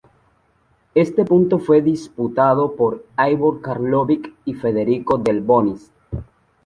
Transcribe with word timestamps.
Este 0.95 1.25
punto 1.25 1.59
fue 1.59 1.83
disputado 1.83 2.75
por 2.75 3.05
Ivo 3.31 3.61
Karlovic 3.61 4.33
y 4.45 4.55
Federico 4.55 5.19
Delbonis. 5.19 5.91